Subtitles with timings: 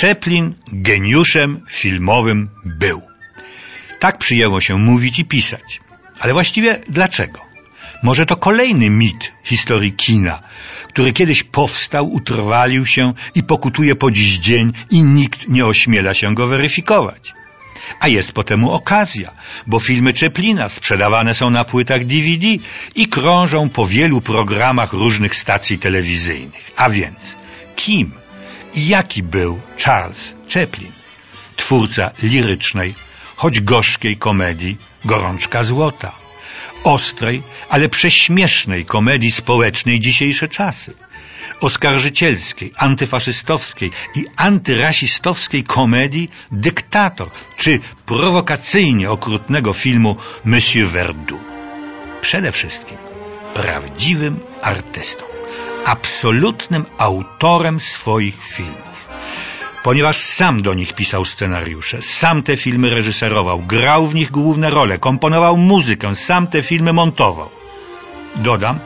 [0.00, 3.02] Chaplin geniuszem filmowym był.
[3.98, 5.80] Tak przyjęło się mówić i pisać.
[6.20, 7.40] Ale właściwie dlaczego?
[8.02, 10.40] Może to kolejny mit historii kina,
[10.88, 16.34] który kiedyś powstał, utrwalił się i pokutuje po dziś dzień i nikt nie ośmiela się
[16.34, 17.34] go weryfikować.
[18.00, 19.30] A jest po temu okazja,
[19.66, 22.46] bo filmy Czeplina sprzedawane są na płytach DVD
[22.94, 26.70] i krążą po wielu programach różnych stacji telewizyjnych.
[26.76, 27.18] A więc,
[27.76, 28.12] kim
[28.74, 30.92] i jaki był Charles Chaplin?
[31.56, 32.94] Twórca lirycznej,
[33.36, 36.27] choć gorzkiej komedii Gorączka Złota
[36.84, 40.94] ostrej, ale prześmiesznej komedii społecznej dzisiejsze czasy,
[41.60, 51.44] oskarżycielskiej, antyfaszystowskiej i antyrasistowskiej komedii Dyktator, czy prowokacyjnie okrutnego filmu Monsieur Verdoux.
[52.20, 52.96] Przede wszystkim
[53.54, 55.24] prawdziwym artystą,
[55.84, 59.08] absolutnym autorem swoich filmów
[59.82, 64.98] ponieważ sam do nich pisał scenariusze, sam te filmy reżyserował, grał w nich główne role,
[64.98, 67.50] komponował muzykę, sam te filmy montował.
[68.36, 68.78] Dodam,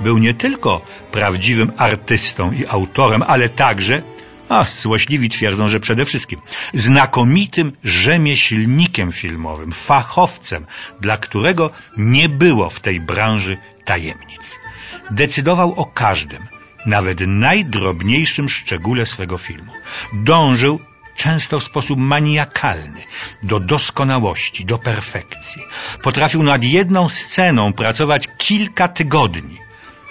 [0.00, 0.80] był nie tylko
[1.12, 4.02] prawdziwym artystą i autorem, ale także,
[4.48, 6.40] a złośliwi twierdzą, że przede wszystkim,
[6.74, 10.66] znakomitym rzemieślnikiem filmowym, fachowcem,
[11.00, 14.40] dla którego nie było w tej branży tajemnic.
[15.10, 19.72] Decydował o każdym, nawet najdrobniejszym szczególe swego filmu.
[20.12, 20.80] Dążył
[21.16, 23.02] często w sposób maniakalny,
[23.42, 25.62] do doskonałości, do perfekcji.
[26.02, 29.58] Potrafił nad jedną sceną pracować kilka tygodni.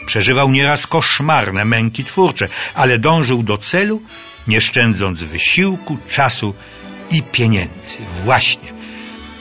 [0.05, 4.01] Przeżywał nieraz koszmarne męki twórcze, ale dążył do celu,
[4.47, 6.53] nie szczędząc wysiłku, czasu
[7.11, 7.97] i pieniędzy.
[8.23, 8.73] Właśnie,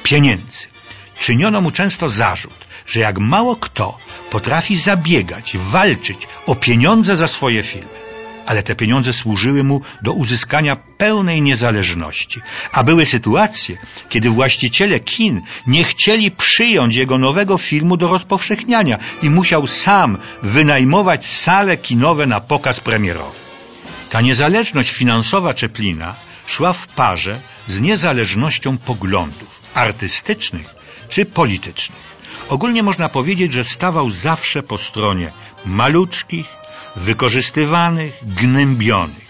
[0.02, 0.75] pieniędzy.
[1.18, 3.98] Czyniono mu często zarzut, że jak mało kto
[4.30, 8.06] potrafi zabiegać, walczyć o pieniądze za swoje filmy.
[8.46, 12.40] Ale te pieniądze służyły mu do uzyskania pełnej niezależności.
[12.72, 13.76] A były sytuacje,
[14.08, 21.26] kiedy właściciele kin nie chcieli przyjąć jego nowego filmu do rozpowszechniania i musiał sam wynajmować
[21.26, 23.38] sale kinowe na pokaz premierowy.
[24.10, 26.14] Ta niezależność finansowa Czeplina
[26.46, 30.74] szła w parze z niezależnością poglądów artystycznych
[31.08, 32.16] czy politycznych.
[32.48, 35.32] Ogólnie można powiedzieć, że stawał zawsze po stronie
[35.64, 36.46] maluczkich,
[36.96, 39.26] wykorzystywanych, gnębionych.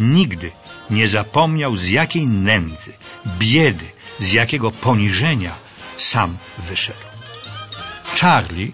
[0.00, 0.50] Nigdy
[0.90, 2.92] nie zapomniał z jakiej nędzy,
[3.38, 3.84] biedy,
[4.18, 5.54] z jakiego poniżenia
[5.96, 7.06] sam wyszedł.
[8.20, 8.72] Charlie,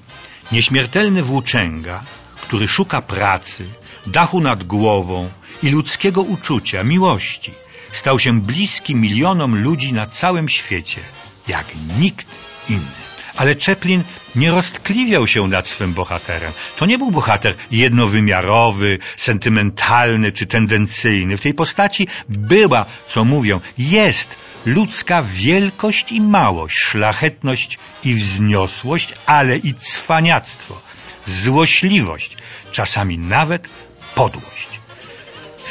[0.52, 2.04] nieśmiertelny włóczęga,
[2.42, 3.68] który szuka pracy,
[4.06, 5.30] dachu nad głową
[5.62, 7.52] i ludzkiego uczucia, miłości,
[7.92, 11.00] stał się bliski milionom ludzi na całym świecie,
[11.48, 11.66] jak
[11.98, 12.26] nikt
[12.68, 13.02] inny.
[13.36, 14.04] Ale Chaplin
[14.36, 16.52] nie roztkliwiał się nad swym bohaterem.
[16.76, 21.36] To nie był bohater jednowymiarowy, sentymentalny czy tendencyjny.
[21.36, 24.36] W tej postaci była, co mówią, jest
[24.66, 30.80] ludzka wielkość i małość, szlachetność i wzniosłość, ale i cwaniactwo,
[31.26, 32.36] złośliwość,
[32.72, 33.68] czasami nawet
[34.14, 34.81] podłość.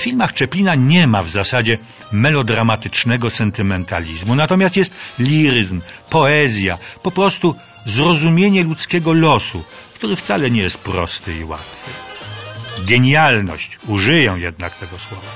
[0.01, 1.77] Filmach Czeplina nie ma w zasadzie
[2.11, 9.63] melodramatycznego sentymentalizmu, natomiast jest liryzm, poezja, po prostu zrozumienie ludzkiego losu,
[9.95, 11.91] który wcale nie jest prosty i łatwy.
[12.79, 15.27] Genialność, użyję jednak tego słowa,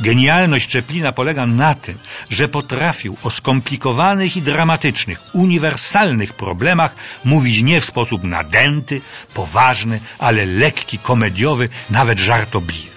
[0.00, 1.98] genialność Czeplina polega na tym,
[2.30, 9.00] że potrafił o skomplikowanych i dramatycznych, uniwersalnych problemach mówić nie w sposób nadęty,
[9.34, 12.93] poważny, ale lekki, komediowy, nawet żartobliwy.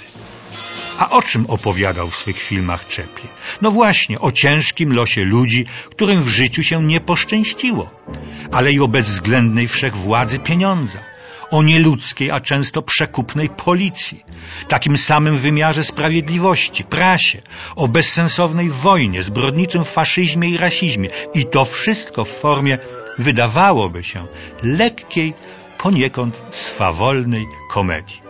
[0.98, 3.28] A o czym opowiadał w swych filmach Chaplin?
[3.62, 7.90] No właśnie, o ciężkim losie ludzi, którym w życiu się nie poszczęściło,
[8.52, 11.00] ale i o bezwzględnej wszechwładzy pieniądza,
[11.52, 14.24] o nieludzkiej, a często przekupnej policji,
[14.68, 17.42] takim samym wymiarze sprawiedliwości, prasie,
[17.76, 22.78] o bezsensownej wojnie, zbrodniczym faszyzmie i rasizmie i to wszystko w formie,
[23.18, 24.28] wydawałoby się,
[24.64, 25.34] lekkiej,
[25.78, 28.27] poniekąd swawolnej komedii.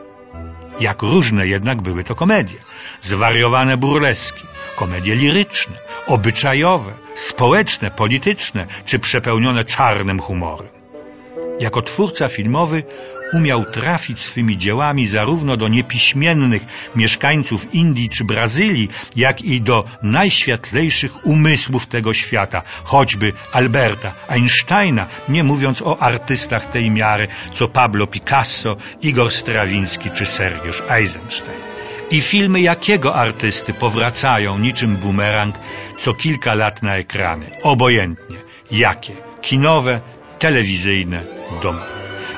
[0.79, 2.59] Jak różne jednak były to komedie.
[3.01, 4.43] Zwariowane burleski,
[4.75, 5.75] komedie liryczne,
[6.07, 10.67] obyczajowe, społeczne, polityczne czy przepełnione czarnym humorem.
[11.59, 12.83] Jako twórca filmowy
[13.33, 16.61] umiał trafić swymi dziełami zarówno do niepiśmiennych
[16.95, 25.43] mieszkańców Indii czy Brazylii, jak i do najświetlejszych umysłów tego świata, choćby Alberta Einsteina, nie
[25.43, 31.59] mówiąc o artystach tej miary, co Pablo Picasso, Igor Strawiński czy Sergiusz Eisenstein.
[32.11, 35.55] I filmy jakiego artysty powracają niczym bumerang
[35.97, 38.37] co kilka lat na ekrany, obojętnie,
[38.71, 40.01] jakie, kinowe,
[40.39, 41.23] telewizyjne,
[41.61, 41.85] domowe.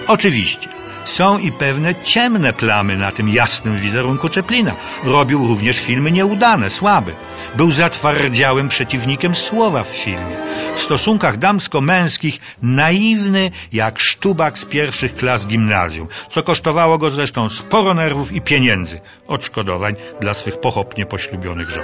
[0.08, 0.70] Oczywiście,
[1.10, 4.76] Są i pewne ciemne plamy na tym jasnym wizerunku Czeplina.
[5.04, 7.12] Robił również filmy nieudane, słabe.
[7.58, 10.38] Był zatwardziałym przeciwnikiem słowa w filmie.
[10.76, 17.94] W stosunkach damsko-męskich naiwny jak sztubak z pierwszych klas gimnazjum, co kosztowało go zresztą sporo
[17.94, 21.84] nerwów i pieniędzy, odszkodowań dla swych pochopnie poślubionych żon.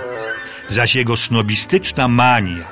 [0.70, 2.66] Zaś jego snobistyczna mania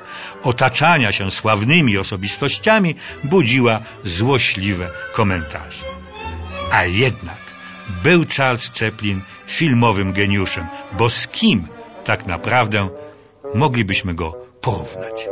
[0.43, 5.93] otaczania się sławnymi osobistościami budziła złośliwe komentarze.
[6.73, 7.37] A jednak
[8.03, 10.67] był Charles Chaplin filmowym geniuszem,
[10.97, 11.67] bo z kim
[12.05, 12.89] tak naprawdę
[13.55, 14.31] moglibyśmy go
[14.61, 15.27] porównać?